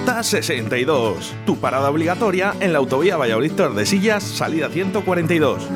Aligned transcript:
Ruta 0.00 0.22
62. 0.22 1.34
Tu 1.44 1.58
parada 1.58 1.90
obligatoria 1.90 2.54
en 2.60 2.72
la 2.72 2.78
autovía 2.78 3.18
Valladolid 3.18 3.52
Tordesillas, 3.52 4.22
salida 4.22 4.70
142. 4.70 5.68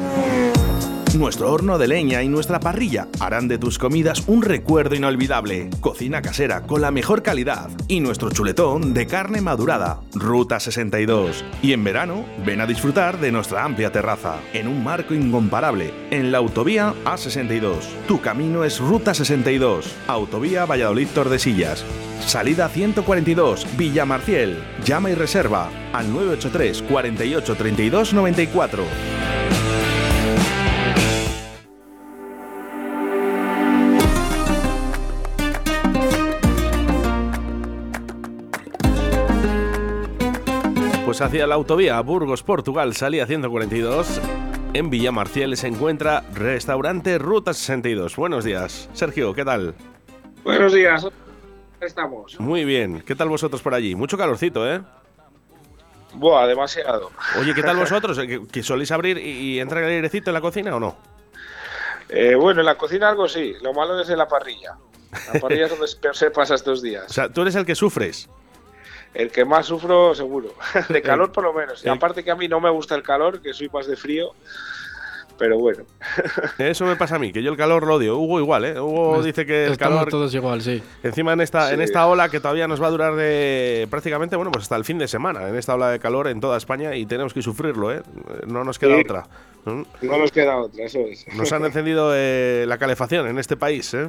Nuestro 1.15 1.53
horno 1.53 1.77
de 1.77 1.89
leña 1.89 2.23
y 2.23 2.29
nuestra 2.29 2.59
parrilla 2.59 3.07
harán 3.21 3.49
de 3.49 3.59
tus 3.59 3.79
comidas 3.79 4.25
un 4.27 4.41
recuerdo 4.41 4.95
inolvidable. 4.95 5.69
Cocina 5.81 6.23
casera 6.23 6.63
con 6.63 6.81
la 6.81 6.91
mejor 6.91 7.23
calidad 7.23 7.69
y 7.87 8.01
nuestro 8.01 8.31
chuletón 8.31 8.95
de 8.95 9.07
carne 9.07 9.43
madurada. 9.43 10.01
Ruta 10.15 10.59
62. 10.59 11.45
Y 11.63 11.75
en 11.75 11.85
verano, 11.85 12.25
ven 12.47 12.63
a 12.63 12.67
disfrutar 12.67 13.21
de 13.21 13.31
nuestra 13.31 13.63
amplia 13.63 13.93
terraza, 13.93 14.37
en 14.55 14.69
un 14.69 14.83
marco 14.83 15.13
incomparable, 15.13 15.93
en 16.11 16.33
la 16.33 16.39
autovía 16.39 16.95
A62. 17.05 17.77
Tu 18.09 18.23
camino 18.23 18.65
es 18.65 18.81
Ruta 18.81 19.13
62. 19.13 19.95
Autovía 20.09 20.65
Valladolid 20.65 21.09
Tordesillas. 21.15 21.85
Salida 22.27 22.69
142, 22.69 23.77
Villa 23.77 24.05
Marciel. 24.05 24.59
Llama 24.85 25.11
y 25.11 25.15
reserva 25.15 25.71
al 25.93 26.13
983 26.13 26.83
48 26.83 27.55
32 27.55 28.15
94. 28.15 28.85
Pues 41.05 41.21
hacia 41.21 41.47
la 41.47 41.55
autovía 41.55 42.01
Burgos, 42.01 42.43
Portugal, 42.43 42.95
salida 42.95 43.27
142. 43.27 44.21
En 44.73 44.91
Villamarciel 44.91 45.57
se 45.57 45.69
encuentra 45.69 46.25
Restaurante 46.35 47.19
Ruta 47.19 47.55
62. 47.55 48.17
Buenos 48.17 48.45
días. 48.45 48.91
Sergio, 48.95 49.33
¿qué 49.33 49.45
tal? 49.45 49.77
Buenos 50.43 50.73
días. 50.73 51.07
Estamos. 51.85 52.39
Muy 52.41 52.65
bien. 52.65 53.03
¿Qué 53.03 53.15
tal 53.15 53.29
vosotros 53.29 53.63
por 53.63 53.75
allí? 53.75 53.95
Mucho 53.95 54.17
calorcito, 54.17 54.71
¿eh? 54.71 54.81
Buah, 56.15 56.47
demasiado. 56.47 57.11
Oye, 57.39 57.55
¿qué 57.55 57.63
tal 57.63 57.77
vosotros? 57.79 58.19
¿Que, 58.51 58.63
soléis 58.63 58.91
abrir 58.91 59.19
y, 59.19 59.61
entrar 59.61 59.83
el 59.83 59.91
airecito 59.91 60.31
en 60.31 60.35
la 60.35 60.41
cocina 60.41 60.75
o 60.77 60.81
no? 60.81 60.97
Eh, 62.09 62.35
bueno, 62.35 62.61
en 62.61 62.67
la 62.67 62.77
cocina 62.77 63.09
algo 63.09 63.29
sí. 63.29 63.55
Lo 63.63 63.73
malo 63.73 64.01
es 64.01 64.09
en 64.09 64.19
la 64.19 64.29
parrilla. 64.29 64.77
La 65.33 65.41
parrilla 65.41 65.67
es 65.67 65.71
donde 65.71 66.15
se 66.15 66.31
pasa 66.31 66.55
estos 66.55 66.83
días. 66.83 67.05
O 67.09 67.13
sea, 67.13 67.29
tú 67.29 67.43
eres 67.43 67.55
el 67.55 67.67
que 67.67 67.75
sufres 67.75 68.29
el 69.15 69.31
que 69.31 69.45
más 69.45 69.67
sufro 69.67 70.15
seguro, 70.15 70.55
de 70.89 71.01
calor 71.01 71.33
por 71.33 71.45
lo 71.45 71.53
menos. 71.53 71.85
Y 71.85 71.89
aparte 71.89 72.25
que 72.25 72.31
a 72.31 72.37
mí 72.37 72.49
no 72.49 72.61
me 72.61 72.71
gusta 72.71 72.95
el 72.95 73.03
calor, 73.03 73.41
que 73.41 73.55
soy 73.55 73.69
más 73.73 73.87
de 73.87 73.97
frío, 73.97 74.35
pero 75.39 75.59
bueno. 75.59 75.85
Eso 76.59 76.85
me 76.85 76.97
pasa 76.97 77.17
a 77.17 77.19
mí, 77.19 77.33
que 77.33 77.43
yo 77.43 77.51
el 77.51 77.57
calor 77.57 77.87
lo 77.87 77.97
odio. 77.97 78.19
Hugo 78.19 78.41
igual, 78.41 78.65
¿eh? 78.65 78.81
Hugo 78.81 79.23
dice 79.23 79.47
que 79.47 79.67
el 79.67 79.77
calor... 79.77 80.09
todos 80.09 80.35
igual, 80.35 80.63
sí. 80.63 80.83
Encima 81.03 81.33
en 81.33 81.41
esta, 81.41 81.73
en 81.73 81.81
esta 81.81 82.07
ola 82.07 82.29
que 82.29 82.41
todavía 82.41 82.69
nos 82.69 82.83
va 82.83 82.89
a 82.89 82.91
durar 82.91 83.15
de 83.15 83.87
prácticamente, 83.91 84.37
bueno, 84.37 84.51
pues 84.51 84.65
hasta 84.65 84.77
el 84.77 84.85
fin 84.85 84.99
de 84.99 85.09
semana, 85.09 85.49
en 85.49 85.57
esta 85.57 85.75
ola 85.75 85.91
de 85.91 85.99
calor 85.99 86.29
en 86.29 86.41
toda 86.41 86.57
España 86.57 86.95
y 86.95 87.07
tenemos 87.07 87.35
que 87.35 87.43
sufrirlo, 87.43 87.93
¿eh? 87.93 88.03
No 88.47 88.65
nos 88.65 88.79
queda 88.79 88.97
otra. 88.97 89.27
¿no? 89.65 89.87
nos 90.03 90.33
queda 90.33 90.57
otra, 90.59 90.85
eso 90.85 91.01
es. 91.01 91.27
Nos 91.35 91.53
han 91.53 91.65
encendido 91.65 92.13
eh, 92.15 92.65
la 92.69 92.79
calefacción 92.79 93.27
en 93.27 93.39
este 93.39 93.57
país, 93.57 93.93
¿eh? 93.95 94.09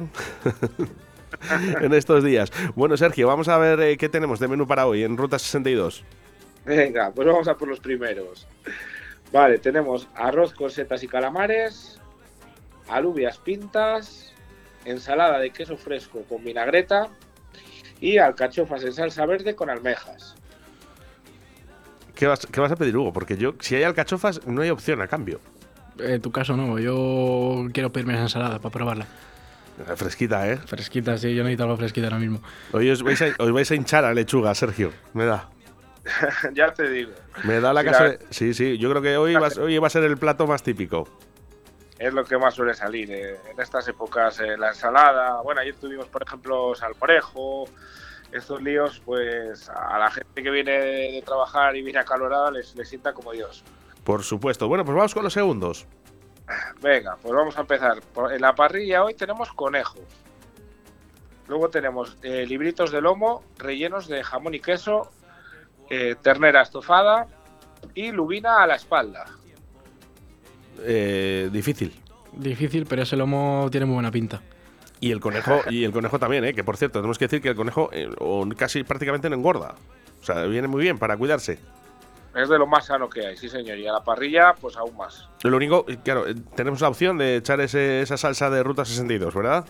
en 1.80 1.92
estos 1.92 2.24
días. 2.24 2.52
Bueno, 2.74 2.96
Sergio, 2.96 3.26
vamos 3.26 3.48
a 3.48 3.58
ver 3.58 3.80
eh, 3.80 3.96
qué 3.96 4.08
tenemos 4.08 4.40
de 4.40 4.48
menú 4.48 4.66
para 4.66 4.86
hoy 4.86 5.02
en 5.02 5.16
Ruta 5.16 5.38
62. 5.38 6.04
Venga, 6.64 7.12
pues 7.14 7.26
vamos 7.28 7.46
a 7.48 7.56
por 7.56 7.68
los 7.68 7.80
primeros. 7.80 8.46
Vale, 9.32 9.58
tenemos 9.58 10.08
arroz 10.14 10.52
con 10.54 10.70
setas 10.70 11.02
y 11.02 11.08
calamares, 11.08 12.00
alubias 12.88 13.38
pintas, 13.38 14.32
ensalada 14.84 15.38
de 15.38 15.50
queso 15.50 15.76
fresco 15.76 16.22
con 16.28 16.44
vinagreta 16.44 17.08
y 18.00 18.18
alcachofas 18.18 18.84
en 18.84 18.92
salsa 18.92 19.26
verde 19.26 19.54
con 19.54 19.68
almejas. 19.70 20.36
¿Qué 22.14 22.26
vas, 22.26 22.46
qué 22.46 22.60
vas 22.60 22.72
a 22.72 22.76
pedir, 22.76 22.96
Hugo? 22.96 23.12
Porque 23.12 23.36
yo, 23.36 23.54
si 23.60 23.74
hay 23.74 23.82
alcachofas, 23.82 24.46
no 24.46 24.62
hay 24.62 24.70
opción 24.70 25.02
a 25.02 25.08
cambio. 25.08 25.40
En 25.98 26.20
tu 26.22 26.30
caso 26.30 26.56
no, 26.56 26.78
yo 26.78 27.66
quiero 27.72 27.92
pedirme 27.92 28.14
esa 28.14 28.22
ensalada 28.22 28.58
para 28.58 28.72
probarla. 28.72 29.06
Fresquita, 29.96 30.50
¿eh? 30.50 30.56
Fresquita, 30.56 31.18
sí, 31.18 31.34
yo 31.34 31.42
necesito 31.42 31.64
algo 31.64 31.76
fresquita 31.76 32.06
ahora 32.06 32.18
mismo. 32.18 32.40
Hoy 32.72 32.88
os 32.90 33.02
vais 33.02 33.20
a, 33.20 33.34
os 33.38 33.52
vais 33.52 33.70
a 33.70 33.74
hinchar 33.74 34.06
a 34.06 34.14
lechuga, 34.14 34.54
Sergio. 34.54 34.90
Me 35.12 35.26
da. 35.26 35.50
ya 36.52 36.72
te 36.72 36.88
digo. 36.88 37.12
Me 37.44 37.60
da 37.60 37.72
la 37.72 37.84
casa. 37.84 38.16
Sí, 38.30 38.54
sí, 38.54 38.78
yo 38.78 38.90
creo 38.90 39.02
que 39.02 39.16
hoy 39.16 39.34
va, 39.34 39.48
hoy 39.60 39.78
va 39.78 39.86
a 39.86 39.90
ser 39.90 40.04
el 40.04 40.16
plato 40.16 40.46
más 40.46 40.62
típico. 40.62 41.08
Es 41.98 42.12
lo 42.12 42.24
que 42.24 42.36
más 42.36 42.54
suele 42.54 42.74
salir 42.74 43.10
eh, 43.10 43.40
en 43.50 43.60
estas 43.60 43.88
épocas. 43.88 44.40
Eh, 44.40 44.56
la 44.56 44.68
ensalada. 44.68 45.40
Bueno, 45.42 45.60
ayer 45.60 45.74
tuvimos, 45.74 46.06
por 46.06 46.22
ejemplo, 46.22 46.74
salmorejo. 46.74 47.64
Estos 48.32 48.60
líos, 48.60 49.00
pues 49.04 49.68
a 49.70 49.98
la 49.98 50.10
gente 50.10 50.42
que 50.42 50.50
viene 50.50 50.72
de 50.72 51.22
trabajar 51.24 51.76
y 51.76 51.82
viene 51.82 52.00
acalorada 52.00 52.50
les, 52.50 52.74
les 52.74 52.88
sienta 52.88 53.12
como 53.12 53.32
Dios. 53.32 53.64
Por 54.04 54.22
supuesto. 54.24 54.68
Bueno, 54.68 54.84
pues 54.84 54.96
vamos 54.96 55.14
con 55.14 55.22
los 55.24 55.32
segundos. 55.32 55.86
Venga, 56.82 57.16
pues 57.22 57.34
vamos 57.34 57.56
a 57.56 57.60
empezar. 57.62 58.02
En 58.30 58.40
la 58.40 58.54
parrilla 58.54 59.04
hoy 59.04 59.14
tenemos 59.14 59.52
conejos. 59.52 60.02
Luego 61.48 61.70
tenemos 61.70 62.16
eh, 62.22 62.44
libritos 62.46 62.90
de 62.90 63.00
lomo 63.00 63.44
rellenos 63.58 64.08
de 64.08 64.22
jamón 64.24 64.54
y 64.54 64.60
queso, 64.60 65.12
eh, 65.90 66.16
ternera 66.20 66.62
estofada 66.62 67.26
y 67.94 68.10
lubina 68.10 68.62
a 68.62 68.66
la 68.66 68.76
espalda. 68.76 69.24
Eh, 70.82 71.48
difícil. 71.52 71.94
Difícil, 72.32 72.86
pero 72.86 73.02
ese 73.02 73.16
lomo 73.16 73.68
tiene 73.70 73.86
muy 73.86 73.94
buena 73.94 74.10
pinta. 74.10 74.42
Y 75.00 75.12
el 75.12 75.20
conejo, 75.20 75.60
y 75.70 75.84
el 75.84 75.92
conejo 75.92 76.18
también, 76.18 76.44
¿eh? 76.44 76.54
que 76.54 76.64
por 76.64 76.76
cierto, 76.76 77.00
tenemos 77.00 77.18
que 77.18 77.26
decir 77.26 77.40
que 77.40 77.50
el 77.50 77.56
conejo 77.56 77.90
casi 78.56 78.82
prácticamente 78.84 79.28
no 79.30 79.36
engorda. 79.36 79.74
O 80.20 80.24
sea, 80.24 80.44
viene 80.44 80.68
muy 80.68 80.82
bien 80.82 80.98
para 80.98 81.16
cuidarse. 81.16 81.58
Es 82.34 82.50
de 82.50 82.58
lo 82.58 82.66
más 82.66 82.86
sano 82.86 83.08
que 83.08 83.26
hay, 83.26 83.36
sí 83.36 83.48
señor. 83.48 83.78
Y 83.78 83.86
a 83.86 83.92
la 83.92 84.04
parrilla, 84.04 84.54
pues 84.60 84.76
aún 84.76 84.94
más. 84.96 85.28
Lo 85.42 85.56
único, 85.56 85.86
claro, 86.04 86.24
tenemos 86.54 86.82
la 86.82 86.88
opción 86.88 87.16
de 87.16 87.36
echar 87.36 87.60
esa 87.60 88.16
salsa 88.18 88.50
de 88.50 88.62
Ruta 88.62 88.84
62, 88.84 89.34
¿verdad? 89.34 89.64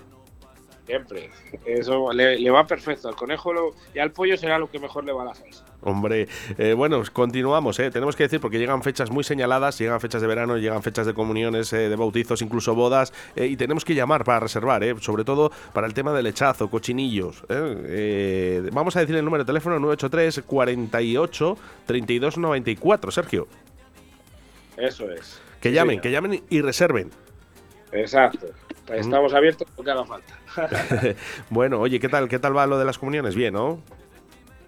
Siempre. 0.86 1.30
Eso 1.64 2.12
le, 2.12 2.48
va 2.50 2.64
perfecto. 2.64 3.08
Al 3.08 3.16
conejo 3.16 3.52
y 3.92 3.98
al 3.98 4.12
pollo 4.12 4.36
será 4.36 4.56
lo 4.56 4.70
que 4.70 4.78
mejor 4.78 5.04
le 5.04 5.12
va 5.12 5.22
a 5.22 5.24
la 5.26 5.34
salsa. 5.34 5.64
Hombre, 5.82 6.28
eh, 6.58 6.74
bueno, 6.74 7.02
continuamos. 7.12 7.78
Eh. 7.80 7.91
Tenemos 7.91 8.14
que 8.14 8.22
decir, 8.22 8.41
porque 8.41 8.58
llegan 8.58 8.82
fechas 8.84 9.10
muy 9.10 9.25
señaladas, 9.25 9.78
llegan 9.78 10.00
fechas 10.00 10.22
de 10.22 10.28
verano, 10.28 10.56
llegan 10.58 10.84
fechas 10.84 11.04
de 11.04 11.12
comuniones, 11.12 11.72
eh, 11.72 11.88
de 11.88 11.96
bautizos, 11.96 12.41
incluso 12.41 12.76
bodas, 12.76 13.12
eh, 13.34 13.46
y 13.46 13.56
tenemos 13.56 13.84
que 13.84 13.96
llamar 13.96 14.22
para 14.22 14.41
reservar, 14.41 14.84
sobre 15.00 15.25
todo 15.25 15.50
para 15.72 15.88
el 15.88 15.94
tema 15.94 16.12
del 16.12 16.25
lechazo, 16.25 16.70
cochinillos. 16.70 17.42
vamos 18.72 18.96
a 18.96 19.00
decir 19.00 19.16
el 19.16 19.25
número 19.25 19.42
de 19.42 19.46
teléfono 19.48 19.80
983 19.80 20.44
48 20.46 21.58
32 21.86 22.38
94, 22.38 23.10
Sergio. 23.10 23.48
Eso 24.76 25.10
es. 25.10 25.41
Que 25.60 25.72
llamen, 25.72 26.00
que 26.00 26.12
llamen 26.12 26.44
y 26.48 26.60
reserven. 26.60 27.10
Exacto. 27.92 28.47
Estamos 28.92 29.34
abiertos 29.34 29.66
porque 29.74 29.91
haga 29.91 30.04
falta. 30.04 30.34
bueno, 31.50 31.80
oye, 31.80 31.98
¿qué 31.98 32.08
tal, 32.08 32.28
¿qué 32.28 32.38
tal 32.38 32.56
va 32.56 32.66
lo 32.66 32.78
de 32.78 32.84
las 32.84 32.98
comuniones? 32.98 33.34
Bien, 33.34 33.52
¿no? 33.52 33.80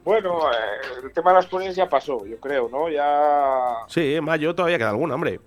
Bueno, 0.04 0.50
eh, 0.50 1.04
el 1.04 1.12
tema 1.12 1.30
de 1.30 1.36
las 1.36 1.46
comuniones 1.46 1.76
ya 1.76 1.88
pasó, 1.88 2.24
yo 2.26 2.38
creo, 2.40 2.68
¿no? 2.68 2.88
Ya. 2.88 3.74
Sí, 3.88 4.14
en 4.14 4.24
mayo 4.24 4.54
todavía 4.54 4.78
queda 4.78 4.90
alguna, 4.90 5.14
hombre. 5.14 5.40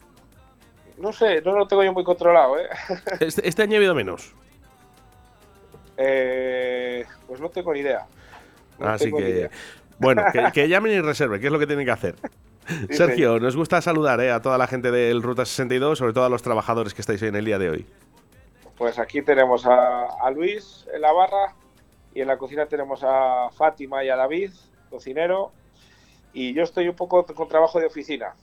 No 0.98 1.12
sé, 1.12 1.42
no 1.42 1.54
lo 1.54 1.68
tengo 1.68 1.84
yo 1.84 1.92
muy 1.94 2.04
controlado, 2.04 2.60
¿eh? 2.60 2.70
Este, 3.20 3.48
este 3.48 3.64
año 3.64 3.74
ha 3.74 3.78
habido 3.78 3.96
menos. 3.96 4.34
Eh, 5.98 7.06
pues 7.28 7.42
no 7.42 7.50
tengo 7.50 7.74
ni 7.74 7.80
idea. 7.80 8.06
Así 8.80 9.12
que. 9.12 9.50
Bueno, 9.98 10.24
que, 10.54 10.68
llamen 10.68 10.92
y 10.94 11.02
reserven, 11.02 11.40
que 11.40 11.48
es 11.48 11.54
lo 11.54 11.60
que 11.60 11.68
tienen 11.68 11.86
que 11.86 11.92
hacer. 11.92 12.16
Sergio, 12.92 13.40
nos 13.40 13.56
gusta 13.56 13.82
saludar 13.82 14.20
¿eh? 14.22 14.32
a 14.32 14.42
toda 14.42 14.58
la 14.58 14.68
gente 14.68 14.92
del 14.92 15.22
Ruta 15.22 15.46
62, 15.46 15.98
sobre 15.98 16.14
todo 16.14 16.26
a 16.26 16.30
los 16.30 16.42
trabajadores 16.42 16.94
que 16.94 17.02
estáis 17.02 17.22
en 17.24 17.36
el 17.36 17.46
día 17.46 17.60
de 17.60 17.70
hoy. 17.70 17.86
Pues 18.78 18.98
aquí 18.98 19.22
tenemos 19.22 19.66
a, 19.66 20.30
Luis 20.34 20.88
en 20.94 21.02
la 21.02 21.12
barra 21.12 21.56
y 22.14 22.22
en 22.22 22.28
la 22.28 22.38
cocina 22.38 22.66
tenemos 22.66 23.04
a 23.04 23.50
Fátima 23.52 24.04
y 24.04 24.10
a 24.10 24.16
David, 24.16 24.52
cocinero, 24.90 25.52
y 26.34 26.54
yo 26.54 26.64
estoy 26.64 26.88
un 26.88 26.96
poco 26.96 27.26
con 27.26 27.48
trabajo 27.48 27.80
de 27.80 27.86
oficina. 27.86 28.34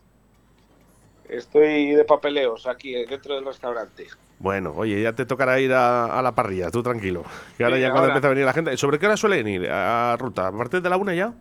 Estoy 1.29 1.93
de 1.93 2.05
papeleos 2.05 2.67
aquí 2.67 2.93
dentro 3.05 3.35
del 3.35 3.45
restaurante. 3.45 4.07
Bueno, 4.39 4.73
oye, 4.77 5.03
ya 5.03 5.13
te 5.13 5.27
tocará 5.27 5.59
ir 5.61 5.73
a, 5.73 6.23
la 6.23 6.33
parrilla, 6.33 6.71
tú 6.71 6.83
tranquilo. 6.83 7.25
Que 7.57 7.65
ahora 7.65 7.79
ya 7.79 7.91
cuando 7.91 8.09
empieza 8.09 8.29
a 8.29 8.31
venir 8.31 8.45
la 8.45 8.53
gente. 8.53 8.77
¿Sobre 8.77 8.99
qué 8.99 9.07
hora 9.07 9.17
suelen 9.17 9.47
ir 9.49 9.69
a, 9.69 10.17
ruta? 10.17 10.47
¿A 10.47 10.53
partir 10.53 10.81
de 10.81 10.89
la 10.89 10.97
una 10.97 11.15
ya? 11.15 11.35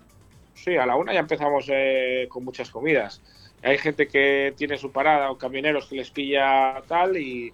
Sí, 0.58 0.76
a 0.76 0.86
la 0.86 0.96
una 0.96 1.14
ya 1.14 1.20
empezamos 1.20 1.70
eh, 1.70 2.28
con 2.30 2.44
muchas 2.44 2.70
comidas. 2.70 3.22
Hay 3.64 3.78
gente 3.78 4.08
que 4.08 4.54
tiene 4.58 4.78
su 4.78 4.92
parada 4.92 5.32
o 5.32 5.38
camioneros 5.38 5.88
que 5.88 5.96
les 5.96 6.12
pilla 6.12 6.82
tal 6.88 7.18
y 7.18 7.54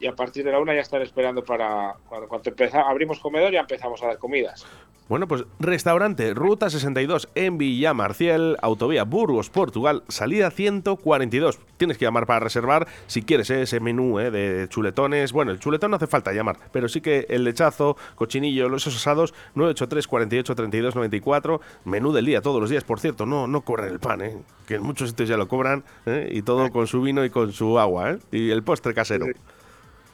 y 0.00 0.06
a 0.06 0.16
partir 0.16 0.44
de 0.44 0.50
la 0.50 0.58
una 0.58 0.74
ya 0.74 0.80
están 0.80 1.02
esperando 1.02 1.44
para 1.44 1.94
cuando, 2.08 2.26
cuando 2.26 2.52
abrimos 2.86 3.20
comedor 3.20 3.52
ya 3.52 3.60
empezamos 3.60 4.02
a 4.02 4.06
dar 4.06 4.18
comidas. 4.18 4.66
Bueno, 5.10 5.26
pues 5.26 5.44
restaurante 5.58 6.34
Ruta 6.34 6.70
62 6.70 7.30
en 7.34 7.58
Villa 7.58 7.92
Marcial, 7.94 8.56
autovía 8.62 9.02
Burgos, 9.02 9.50
Portugal, 9.50 10.04
salida 10.06 10.52
142. 10.52 11.58
Tienes 11.78 11.98
que 11.98 12.04
llamar 12.04 12.26
para 12.26 12.38
reservar 12.38 12.86
si 13.08 13.22
quieres 13.22 13.50
¿eh? 13.50 13.62
ese 13.62 13.80
menú 13.80 14.20
¿eh? 14.20 14.30
de 14.30 14.68
chuletones. 14.68 15.32
Bueno, 15.32 15.50
el 15.50 15.58
chuletón 15.58 15.90
no 15.90 15.96
hace 15.96 16.06
falta 16.06 16.32
llamar, 16.32 16.58
pero 16.70 16.88
sí 16.88 17.00
que 17.00 17.26
el 17.28 17.42
lechazo, 17.42 17.96
cochinillo, 18.14 18.68
los 18.68 18.86
asados, 18.86 19.34
983 19.56 20.06
48 20.06 20.54
32 20.54 20.94
94. 20.94 21.60
Menú 21.86 22.12
del 22.12 22.26
día 22.26 22.40
todos 22.40 22.60
los 22.60 22.70
días, 22.70 22.84
por 22.84 23.00
cierto, 23.00 23.26
no, 23.26 23.48
no 23.48 23.62
cobran 23.62 23.88
el 23.88 23.98
pan, 23.98 24.20
¿eh? 24.20 24.36
que 24.68 24.76
en 24.76 24.84
muchos 24.84 25.08
sitios 25.08 25.28
ya 25.28 25.36
lo 25.36 25.48
cobran, 25.48 25.82
¿eh? 26.06 26.28
y 26.30 26.42
todo 26.42 26.70
con 26.70 26.86
su 26.86 27.02
vino 27.02 27.24
y 27.24 27.30
con 27.30 27.52
su 27.52 27.80
agua, 27.80 28.12
¿eh? 28.12 28.18
y 28.30 28.50
el 28.50 28.62
postre 28.62 28.94
casero. 28.94 29.26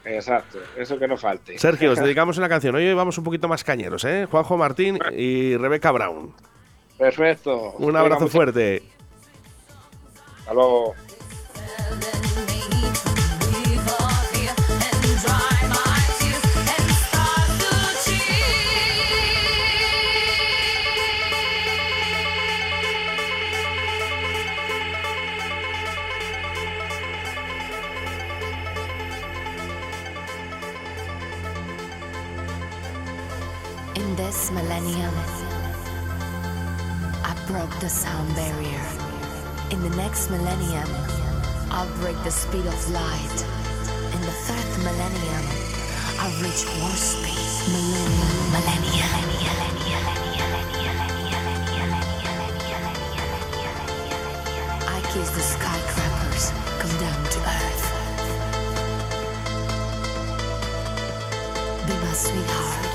Exacto, 0.07 0.61
eso 0.77 0.99
que 0.99 1.09
no 1.09 1.17
falte. 1.17 1.59
Sergio, 1.59 1.91
os 1.91 1.99
dedicamos 2.03 2.39
una 2.39 2.49
canción. 2.49 2.75
Hoy 2.77 2.95
vamos 2.95 3.19
un 3.19 3.25
poquito 3.25 3.49
más 3.49 3.65
cañeros, 3.65 4.05
¿eh? 4.05 4.27
Juanjo 4.31 4.57
Martín 4.57 4.99
y 5.17 5.57
Rebeca 5.57 5.91
Brown. 5.91 6.33
Perfecto. 6.97 7.73
Un 7.79 7.97
abrazo 7.97 8.29
fuerte. 8.29 8.83
Hasta 10.39 10.55
luego. 10.55 10.95
This 34.17 34.51
millennium, 34.51 35.15
I 37.25 37.35
broke 37.47 37.75
the 37.81 37.89
sound 37.89 38.35
barrier. 38.35 38.87
In 39.71 39.81
the 39.83 39.97
next 39.97 40.29
millennium, 40.31 40.89
I'll 41.71 41.89
break 42.01 42.17
the 42.23 42.31
speed 42.31 42.67
of 42.67 42.91
light. 42.91 43.39
In 44.13 44.21
the 44.21 44.37
third 44.45 44.69
millennium, 44.85 45.45
I'll 46.21 46.43
reach 46.43 46.65
warp 46.81 46.93
speed. 46.93 47.41
Millennium, 47.73 48.53
millennium. 48.53 49.13
I 54.89 55.01
kiss 55.13 55.31
the 55.31 55.41
skyscrapers, 55.41 56.53
come 56.81 56.95
down 57.01 57.25
to 57.33 57.39
earth. 57.61 57.85
Be 61.87 61.95
my 61.95 62.13
sweetheart. 62.13 62.86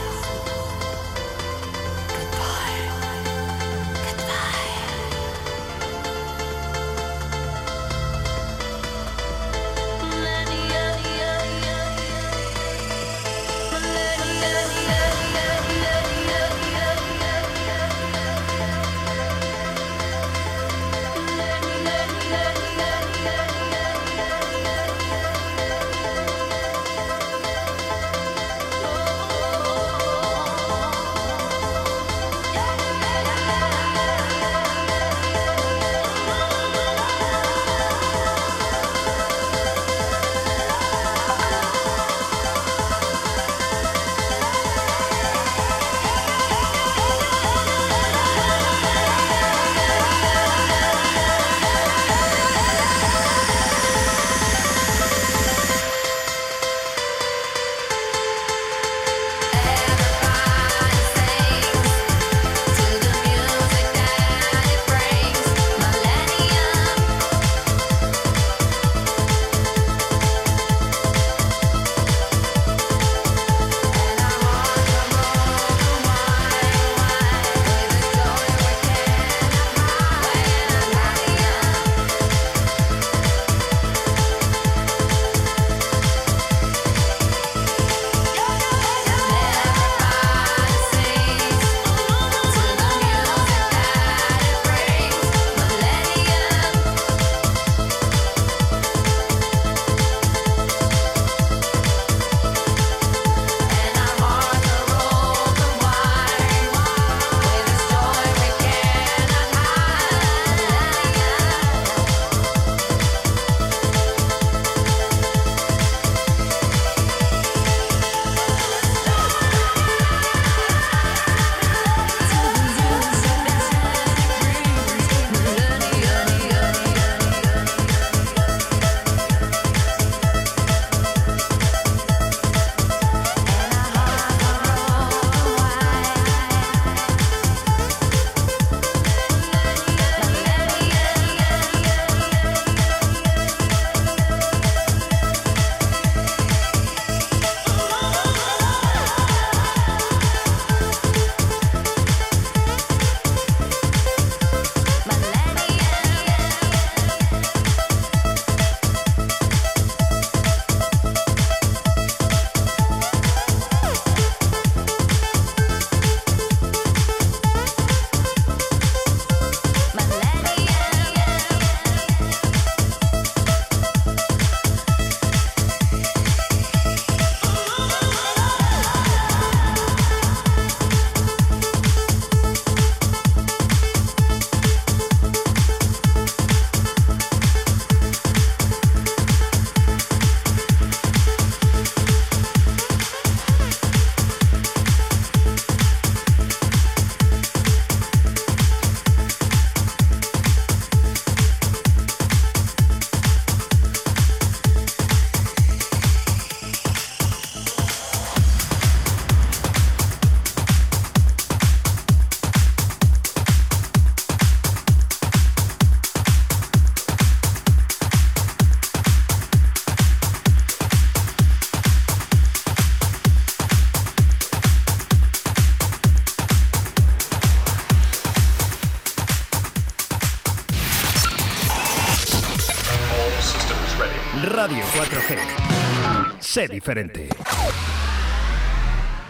Sé 236.51 236.67
diferente. 236.67 237.29